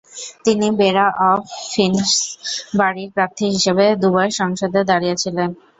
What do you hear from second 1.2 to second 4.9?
of ফিনসবারীর প্রার্থী হিসেবে দুবার সংসদে